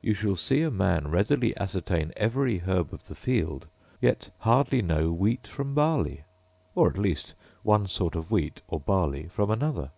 You 0.00 0.14
shall 0.14 0.36
see 0.36 0.62
a 0.62 0.70
man 0.70 1.08
readily 1.10 1.56
ascertain 1.56 2.12
every 2.16 2.58
herb 2.58 2.94
of 2.94 3.08
the 3.08 3.16
field, 3.16 3.66
yet 4.00 4.30
hardly 4.38 4.80
know 4.80 5.10
wheat 5.10 5.48
from 5.48 5.74
barley, 5.74 6.22
or 6.76 6.86
at 6.88 6.96
least 6.98 7.34
one 7.64 7.88
sort 7.88 8.14
of 8.14 8.30
wheat 8.30 8.62
or 8.68 8.78
barley 8.78 9.26
from 9.26 9.50
another. 9.50 9.90